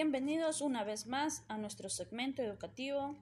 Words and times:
Bienvenidos 0.00 0.60
una 0.60 0.84
vez 0.84 1.08
más 1.08 1.44
a 1.48 1.58
nuestro 1.58 1.88
segmento 1.88 2.40
educativo. 2.40 3.16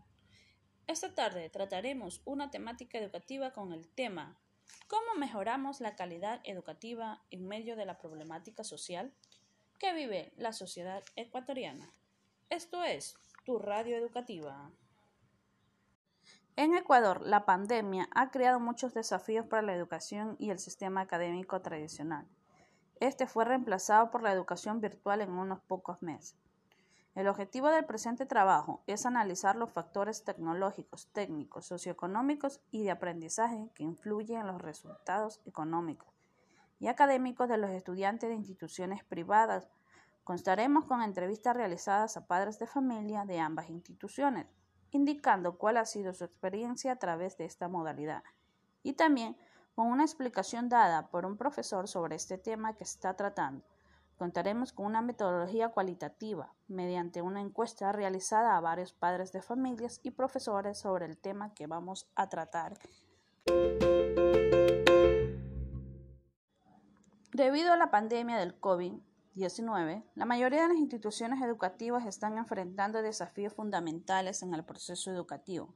Esta 0.87 1.15
tarde 1.15 1.49
trataremos 1.49 2.21
una 2.27 2.51
temática 2.51 2.99
educativa 2.99 3.55
con 3.55 3.73
el 3.73 3.89
tema 3.89 4.37
¿Cómo 4.87 5.19
mejoramos 5.19 5.81
la 5.81 5.97
calidad 5.97 6.43
educativa 6.45 7.23
en 7.31 7.49
medio 7.49 7.77
de 7.77 7.87
la 7.87 7.97
problemática 7.97 8.63
social 8.63 9.11
que 9.79 9.95
vive 9.95 10.35
la 10.37 10.53
sociedad 10.53 11.03
ecuatoriana? 11.17 11.95
Esto 12.51 12.85
es 12.85 13.17
tu 13.47 13.59
radio 13.59 13.97
educativa. 13.97 14.71
En 16.57 16.75
Ecuador, 16.75 17.23
la 17.27 17.47
pandemia 17.47 18.07
ha 18.15 18.31
creado 18.31 18.61
muchos 18.61 18.93
desafíos 18.93 19.47
para 19.47 19.63
la 19.63 19.75
educación 19.75 20.37
y 20.39 20.51
el 20.51 20.59
sistema 20.59 21.01
académico 21.01 21.63
tradicional. 21.63 22.29
Este 23.01 23.27
fue 23.27 23.47
reemplazado 23.47 24.11
por 24.11 24.23
la 24.23 24.33
educación 24.33 24.83
virtual 24.83 25.23
en 25.23 25.31
unos 25.31 25.63
pocos 25.63 26.03
meses. 26.03 26.37
El 27.17 27.29
objetivo 27.29 27.69
del 27.69 27.87
presente 27.87 28.27
trabajo 28.27 28.83
es 28.87 29.07
analizar 29.07 29.57
los 29.57 29.73
factores 29.73 30.23
tecnológicos, 30.23 31.09
técnicos, 31.15 31.65
socioeconómicos 31.65 32.61
y 32.71 32.85
de 32.85 32.91
aprendizaje 32.91 33.71
que 33.75 33.85
influyen 33.85 34.43
en 34.43 34.47
los 34.49 34.61
resultados 34.61 35.41
económicos 35.47 36.13
y 36.79 36.89
académicos 36.89 37.49
de 37.49 37.57
los 37.57 37.71
estudiantes 37.71 38.29
de 38.29 38.37
instituciones 38.37 39.03
privadas. 39.03 39.67
Constaremos 40.25 40.85
con 40.85 41.01
entrevistas 41.01 41.57
realizadas 41.57 42.19
a 42.19 42.27
padres 42.27 42.59
de 42.59 42.67
familia 42.67 43.25
de 43.25 43.41
ambas 43.41 43.71
instituciones, 43.71 44.47
indicando 44.91 45.57
cuál 45.57 45.79
ha 45.79 45.87
sido 45.87 46.13
su 46.13 46.25
experiencia 46.25 46.93
a 46.93 46.97
través 46.97 47.39
de 47.39 47.47
esta 47.47 47.67
modalidad 47.67 48.25
y 48.83 48.93
también 48.93 49.39
con 49.75 49.87
una 49.87 50.05
explicación 50.05 50.69
dada 50.69 51.09
por 51.09 51.25
un 51.25 51.39
profesor 51.39 51.89
sobre 51.89 52.17
este 52.17 52.37
tema 52.37 52.75
que 52.75 52.85
está 52.85 53.17
tratando. 53.17 53.65
Contaremos 54.17 54.73
con 54.73 54.87
una 54.87 55.03
metodología 55.03 55.69
cualitativa 55.69 56.55
mediante 56.69 57.21
una 57.21 57.43
encuesta 57.43 57.93
realizada 57.93 58.57
a 58.57 58.61
varios 58.61 58.95
padres 58.95 59.31
de 59.33 59.43
familias 59.43 60.01
y 60.03 60.11
profesores 60.11 60.79
sobre 60.79 61.05
el 61.05 61.19
tema 61.19 61.53
que 61.53 61.67
vamos 61.67 62.09
a 62.15 62.29
tratar. 62.29 62.79
Debido 67.33 67.75
a 67.75 67.77
la 67.77 67.91
pandemia 67.91 68.39
del 68.39 68.59
COVID-19, 68.59 70.05
la 70.15 70.25
mayoría 70.25 70.63
de 70.63 70.69
las 70.69 70.79
instituciones 70.79 71.43
educativas 71.43 72.07
están 72.07 72.39
enfrentando 72.39 73.03
desafíos 73.03 73.53
fundamentales 73.53 74.43
en 74.43 74.55
el 74.55 74.65
proceso 74.65 75.11
educativo, 75.11 75.75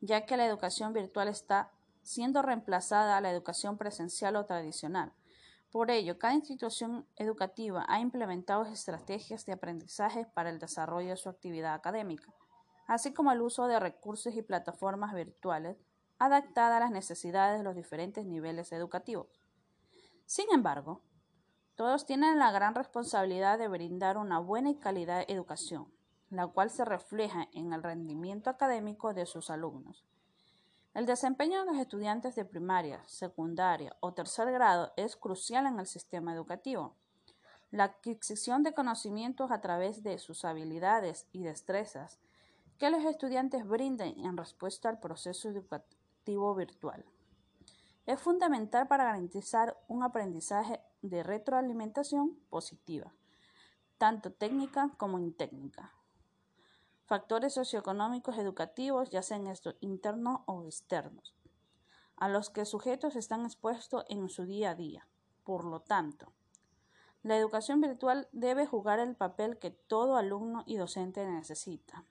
ya 0.00 0.26
que 0.26 0.36
la 0.36 0.46
educación 0.46 0.92
virtual 0.92 1.28
está 1.28 1.70
siendo 2.02 2.42
reemplazada 2.42 3.16
a 3.16 3.20
la 3.20 3.30
educación 3.30 3.78
presencial 3.78 4.34
o 4.34 4.46
tradicional. 4.46 5.12
Por 5.70 5.90
ello, 5.92 6.18
cada 6.18 6.34
institución 6.34 7.06
educativa 7.14 7.84
ha 7.88 8.00
implementado 8.00 8.64
estrategias 8.64 9.46
de 9.46 9.52
aprendizaje 9.52 10.26
para 10.26 10.50
el 10.50 10.58
desarrollo 10.58 11.10
de 11.10 11.16
su 11.16 11.28
actividad 11.28 11.74
académica, 11.74 12.32
así 12.88 13.12
como 13.14 13.30
el 13.30 13.40
uso 13.40 13.68
de 13.68 13.78
recursos 13.78 14.34
y 14.34 14.42
plataformas 14.42 15.14
virtuales 15.14 15.76
adaptadas 16.18 16.76
a 16.76 16.80
las 16.80 16.90
necesidades 16.90 17.58
de 17.58 17.64
los 17.64 17.76
diferentes 17.76 18.26
niveles 18.26 18.72
educativos. 18.72 19.28
Sin 20.26 20.46
embargo, 20.52 21.02
todos 21.76 22.04
tienen 22.04 22.38
la 22.38 22.50
gran 22.50 22.74
responsabilidad 22.74 23.58
de 23.58 23.68
brindar 23.68 24.18
una 24.18 24.40
buena 24.40 24.70
y 24.70 24.74
calidad 24.74 25.24
de 25.24 25.32
educación, 25.32 25.86
la 26.30 26.48
cual 26.48 26.70
se 26.70 26.84
refleja 26.84 27.48
en 27.52 27.72
el 27.72 27.82
rendimiento 27.82 28.50
académico 28.50 29.14
de 29.14 29.24
sus 29.24 29.50
alumnos. 29.50 30.04
El 30.92 31.06
desempeño 31.06 31.60
de 31.60 31.66
los 31.66 31.78
estudiantes 31.78 32.34
de 32.34 32.44
primaria, 32.44 33.00
secundaria 33.06 33.96
o 34.00 34.12
tercer 34.12 34.50
grado 34.50 34.92
es 34.96 35.14
crucial 35.14 35.66
en 35.66 35.78
el 35.78 35.86
sistema 35.86 36.34
educativo. 36.34 36.96
La 37.70 37.84
adquisición 37.84 38.64
de 38.64 38.74
conocimientos 38.74 39.52
a 39.52 39.60
través 39.60 40.02
de 40.02 40.18
sus 40.18 40.44
habilidades 40.44 41.28
y 41.30 41.44
destrezas 41.44 42.18
que 42.78 42.90
los 42.90 43.04
estudiantes 43.04 43.64
brinden 43.68 44.18
en 44.18 44.36
respuesta 44.36 44.88
al 44.88 44.98
proceso 44.98 45.48
educativo 45.48 46.56
virtual. 46.56 47.04
Es 48.06 48.18
fundamental 48.18 48.88
para 48.88 49.04
garantizar 49.04 49.76
un 49.86 50.02
aprendizaje 50.02 50.80
de 51.02 51.22
retroalimentación 51.22 52.34
positiva, 52.50 53.14
tanto 53.96 54.32
técnica 54.32 54.90
como 54.96 55.20
intécnica 55.20 55.92
factores 57.10 57.54
socioeconómicos 57.54 58.38
educativos, 58.38 59.10
ya 59.10 59.20
sean 59.20 59.48
estos 59.48 59.74
internos 59.80 60.42
o 60.46 60.64
externos, 60.64 61.34
a 62.14 62.28
los 62.28 62.50
que 62.50 62.64
sujetos 62.64 63.16
están 63.16 63.44
expuestos 63.44 64.04
en 64.08 64.28
su 64.28 64.46
día 64.46 64.70
a 64.70 64.74
día. 64.76 65.08
Por 65.42 65.64
lo 65.64 65.80
tanto, 65.80 66.32
la 67.24 67.36
educación 67.36 67.80
virtual 67.80 68.28
debe 68.30 68.64
jugar 68.64 69.00
el 69.00 69.16
papel 69.16 69.58
que 69.58 69.72
todo 69.72 70.16
alumno 70.16 70.62
y 70.66 70.76
docente 70.76 71.26
necesita. 71.26 72.04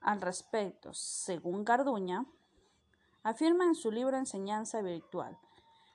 Al 0.00 0.20
respecto, 0.20 0.92
según 0.92 1.64
Garduña, 1.64 2.26
afirma 3.22 3.62
en 3.62 3.76
su 3.76 3.92
libro 3.92 4.16
Enseñanza 4.16 4.82
Virtual, 4.82 5.38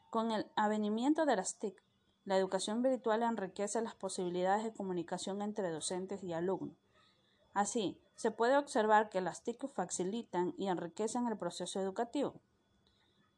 con 0.10 0.32
el 0.32 0.50
avenimiento 0.56 1.26
de 1.26 1.36
las 1.36 1.60
TIC, 1.60 1.84
la 2.24 2.38
educación 2.38 2.82
virtual 2.82 3.24
enriquece 3.24 3.82
las 3.82 3.94
posibilidades 3.94 4.64
de 4.64 4.72
comunicación 4.72 5.42
entre 5.42 5.70
docentes 5.70 6.24
y 6.24 6.32
alumnos. 6.32 6.85
Así, 7.56 7.98
se 8.16 8.32
puede 8.32 8.58
observar 8.58 9.10
que 9.10 9.22
las 9.22 9.42
TIC 9.42 9.70
facilitan 9.70 10.54
y 10.58 10.68
enriquecen 10.68 11.26
el 11.28 11.38
proceso 11.38 11.80
educativo. 11.80 12.42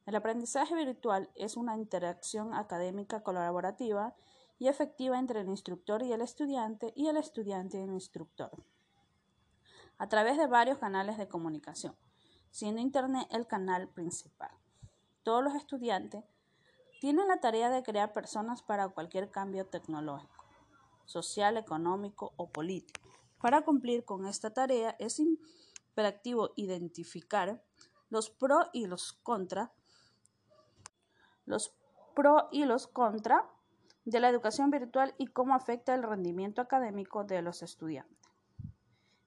El 0.07 0.16
aprendizaje 0.16 0.73
virtual 0.73 1.29
es 1.35 1.55
una 1.55 1.78
interacción 1.78 2.56
académica 2.56 3.22
colaborativa 3.22 4.16
y 4.57 4.69
efectiva 4.69 5.19
entre 5.19 5.41
el 5.41 5.50
instructor 5.50 6.01
y 6.01 6.13
el 6.13 6.22
estudiante 6.22 6.94
y 6.95 7.09
el 7.09 7.17
estudiante 7.17 7.77
y 7.77 7.83
el 7.83 7.91
instructor, 7.91 8.50
a 10.00 10.09
través 10.09 10.38
de 10.38 10.47
varios 10.47 10.79
canales 10.79 11.19
de 11.19 11.27
comunicación, 11.27 11.95
siendo 12.50 12.81
Internet 12.81 13.27
el 13.29 13.45
canal 13.45 13.88
principal. 13.88 14.50
Todos 15.22 15.44
los 15.44 15.53
estudiantes 15.53 16.23
tienen 17.01 17.27
la 17.27 17.39
tarea 17.39 17.69
de 17.69 17.83
crear 17.83 18.13
personas 18.13 18.63
para 18.63 18.89
cualquier 18.89 19.29
cambio 19.29 19.67
tecnológico, 19.67 20.45
social, 21.06 21.56
económico 21.57 22.33
o 22.35 22.50
político. 22.50 23.07
Para 23.40 23.62
cumplir 23.62 24.03
con 24.03 24.25
esta 24.25 24.52
tarea 24.52 24.96
es 25.00 25.20
imperativo 25.20 26.52
identificar 26.56 27.62
los 28.09 28.30
pro 28.30 28.70
y 28.74 28.88
los 28.88 29.14
contra, 29.14 29.72
los 31.46 31.74
pro 32.16 32.50
y 32.52 32.66
los 32.66 32.88
contra 32.88 33.48
de 34.06 34.20
la 34.20 34.30
educación 34.30 34.72
virtual 34.72 35.14
y 35.18 35.28
cómo 35.28 35.53
afecta 35.53 35.94
el 35.94 36.03
rendimiento 36.03 36.62
académico 36.62 37.25
de 37.25 37.42
los 37.42 37.62
estudiantes. 37.62 38.18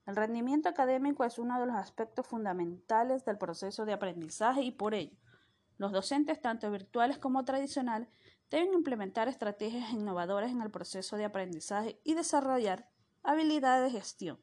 El 0.07 0.15
rendimiento 0.15 0.67
académico 0.67 1.23
es 1.23 1.37
uno 1.37 1.59
de 1.59 1.67
los 1.67 1.75
aspectos 1.75 2.25
fundamentales 2.27 3.23
del 3.23 3.37
proceso 3.37 3.85
de 3.85 3.93
aprendizaje 3.93 4.63
y 4.63 4.71
por 4.71 4.95
ello, 4.95 5.15
los 5.77 5.91
docentes, 5.91 6.41
tanto 6.41 6.69
virtuales 6.69 7.17
como 7.17 7.45
tradicionales, 7.45 8.09
deben 8.49 8.73
implementar 8.73 9.27
estrategias 9.27 9.91
innovadoras 9.91 10.51
en 10.51 10.61
el 10.61 10.71
proceso 10.71 11.15
de 11.15 11.25
aprendizaje 11.25 11.99
y 12.03 12.15
desarrollar 12.15 12.89
habilidad 13.23 13.81
de 13.81 13.91
gestión 13.91 14.39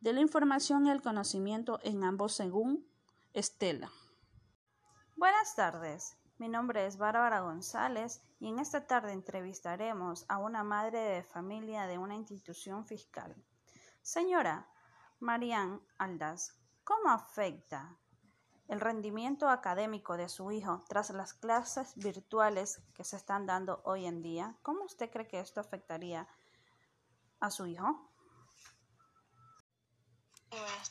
de 0.00 0.12
la 0.12 0.20
información 0.20 0.86
y 0.86 0.90
el 0.90 1.02
conocimiento 1.02 1.80
en 1.82 2.04
ambos 2.04 2.34
según 2.34 2.86
Estela. 3.32 3.90
Buenas 5.16 5.54
tardes, 5.54 6.16
mi 6.38 6.48
nombre 6.48 6.86
es 6.86 6.96
Bárbara 6.96 7.40
González 7.40 8.22
y 8.38 8.48
en 8.48 8.58
esta 8.58 8.86
tarde 8.86 9.12
entrevistaremos 9.12 10.24
a 10.28 10.38
una 10.38 10.64
madre 10.64 11.00
de 11.00 11.22
familia 11.22 11.86
de 11.86 11.98
una 11.98 12.14
institución 12.14 12.86
fiscal. 12.86 13.34
Señora 14.02 14.68
Marian 15.18 15.80
Aldaz, 15.98 16.52
¿cómo 16.84 17.10
afecta 17.10 17.96
el 18.68 18.80
rendimiento 18.80 19.48
académico 19.48 20.16
de 20.16 20.28
su 20.28 20.50
hijo 20.52 20.84
tras 20.88 21.10
las 21.10 21.34
clases 21.34 21.94
virtuales 21.96 22.82
que 22.94 23.04
se 23.04 23.16
están 23.16 23.46
dando 23.46 23.80
hoy 23.84 24.06
en 24.06 24.22
día? 24.22 24.56
¿Cómo 24.62 24.84
usted 24.84 25.10
cree 25.10 25.26
que 25.26 25.40
esto 25.40 25.60
afectaría 25.60 26.28
a 27.40 27.50
su 27.50 27.66
hijo? 27.66 28.10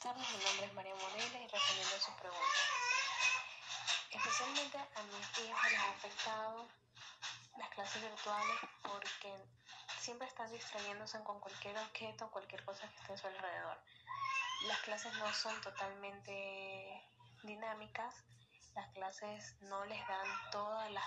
Tardes, 0.06 0.30
mi 0.38 0.46
nombre 0.46 0.66
es 0.68 0.74
María 0.76 0.94
Morales 0.94 1.32
y 1.34 1.48
respondiendo 1.48 1.96
a 1.96 2.00
su 2.00 2.12
pregunta. 2.18 2.62
Especialmente 4.12 4.78
a 4.78 5.02
mis 5.02 5.40
hijos 5.40 5.72
les 5.72 5.80
ha 5.80 5.90
afectado 5.90 6.68
las 7.58 7.70
clases 7.70 8.02
virtuales 8.04 8.58
porque 8.84 9.34
siempre 10.00 10.28
están 10.28 10.52
distrayéndose 10.52 11.24
con 11.24 11.40
cualquier 11.40 11.76
objeto, 11.80 12.30
cualquier 12.30 12.64
cosa 12.66 12.88
que 12.88 12.96
esté 12.98 13.14
a 13.14 13.18
su 13.18 13.26
alrededor. 13.26 13.78
Las 14.68 14.80
clases 14.82 15.12
no 15.16 15.34
son 15.34 15.60
totalmente 15.62 17.04
dinámicas, 17.42 18.14
las 18.76 18.88
clases 18.94 19.56
no 19.62 19.86
les 19.86 20.08
dan 20.08 20.28
todas 20.52 20.92
las 20.92 21.06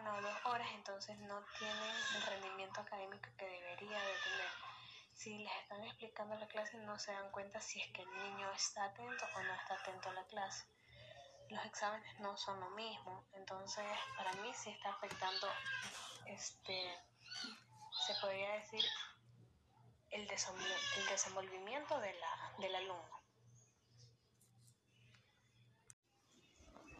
una 0.00 0.14
o 0.14 0.22
dos 0.22 0.46
horas, 0.46 0.68
entonces 0.74 1.18
no 1.18 1.44
tienen 1.58 1.94
el 2.16 2.22
rendimiento 2.22 2.80
académico 2.80 3.28
que 3.36 3.44
debería 3.44 3.98
de 3.98 4.14
tener. 4.24 4.50
Si 5.14 5.38
les 5.38 5.52
están 5.62 5.84
explicando 5.84 6.34
la 6.36 6.46
clase, 6.48 6.78
no 6.78 6.98
se 6.98 7.12
dan 7.12 7.30
cuenta 7.30 7.60
si 7.60 7.80
es 7.80 7.92
que 7.92 8.02
el 8.02 8.10
niño 8.10 8.50
está 8.52 8.84
atento 8.84 9.24
o 9.36 9.42
no 9.42 9.54
está 9.54 9.74
atento 9.74 10.08
a 10.08 10.14
la 10.14 10.24
clase. 10.24 10.64
Los 11.50 11.64
exámenes 11.66 12.18
no 12.20 12.36
son 12.36 12.60
lo 12.60 12.70
mismo, 12.70 13.24
entonces 13.34 13.84
para 14.16 14.32
mí 14.34 14.52
sí 14.54 14.70
está 14.70 14.90
afectando 14.90 15.48
este, 16.26 16.98
se 18.06 18.14
podría 18.20 18.52
decir, 18.52 18.84
el, 20.10 20.22
el 20.22 21.06
desenvolvimiento 21.08 21.98
de 22.00 22.14
la, 22.14 22.54
del 22.58 22.74
alumno. 22.76 23.19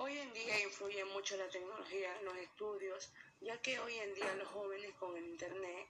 Hoy 0.02 0.16
en 0.16 0.32
día 0.32 0.58
influye 0.62 1.04
mucho 1.04 1.36
la 1.36 1.50
tecnología 1.50 2.18
en 2.18 2.24
los 2.24 2.36
estudios, 2.38 3.12
ya 3.42 3.60
que 3.60 3.78
hoy 3.80 3.96
en 3.96 4.14
día 4.14 4.34
los 4.36 4.48
jóvenes 4.48 4.94
con 4.94 5.14
el 5.14 5.26
Internet 5.26 5.88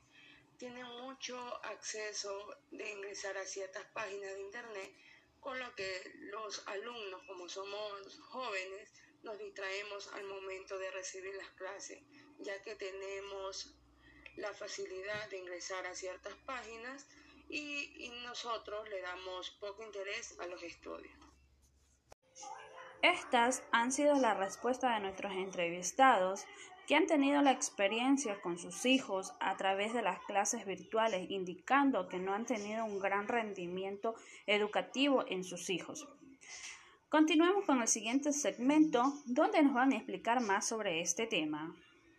tienen 0.58 0.84
mucho 0.84 1.38
acceso 1.64 2.56
de 2.72 2.90
ingresar 2.90 3.36
a 3.38 3.46
ciertas 3.46 3.84
páginas 3.92 4.34
de 4.34 4.40
Internet, 4.40 4.92
con 5.38 5.56
lo 5.60 5.72
que 5.76 6.12
los 6.32 6.66
alumnos, 6.66 7.22
como 7.28 7.48
somos 7.48 8.18
jóvenes, 8.22 8.90
nos 9.22 9.38
distraemos 9.38 10.08
al 10.14 10.24
momento 10.24 10.76
de 10.76 10.90
recibir 10.90 11.36
las 11.36 11.50
clases, 11.50 12.02
ya 12.40 12.60
que 12.64 12.74
tenemos 12.74 13.76
la 14.34 14.52
facilidad 14.52 15.30
de 15.30 15.38
ingresar 15.38 15.86
a 15.86 15.94
ciertas 15.94 16.34
páginas 16.46 17.06
y, 17.48 18.10
nosotros 18.24 18.88
le 18.88 19.00
damos 19.02 19.50
poco 19.52 19.84
interés 19.84 20.36
a 20.40 20.46
los 20.46 20.62
estudios. 20.64 21.29
Estas 23.02 23.62
han 23.72 23.92
sido 23.92 24.14
la 24.14 24.34
respuesta 24.34 24.94
de 24.94 25.00
nuestros 25.00 25.32
entrevistados 25.32 26.44
que 26.86 26.96
han 26.96 27.06
tenido 27.06 27.40
la 27.40 27.52
experiencia 27.52 28.40
con 28.42 28.58
sus 28.58 28.84
hijos 28.84 29.32
a 29.40 29.56
través 29.56 29.94
de 29.94 30.02
las 30.02 30.18
clases 30.24 30.66
virtuales, 30.66 31.30
indicando 31.30 32.08
que 32.08 32.18
no 32.18 32.34
han 32.34 32.44
tenido 32.44 32.84
un 32.84 32.98
gran 32.98 33.26
rendimiento 33.28 34.16
educativo 34.46 35.24
en 35.28 35.44
sus 35.44 35.70
hijos. 35.70 36.08
Continuemos 37.08 37.64
con 37.64 37.80
el 37.80 37.88
siguiente 37.88 38.32
segmento 38.32 39.14
donde 39.24 39.62
nos 39.62 39.72
van 39.72 39.92
a 39.92 39.96
explicar 39.96 40.42
más 40.42 40.68
sobre 40.68 41.00
este 41.00 41.26
tema. 41.26 41.74